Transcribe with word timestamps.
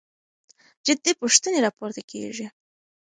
جدي 0.87 1.11
پوښتنې 1.21 1.59
راپورته 1.65 2.01
کېږي. 2.11 2.47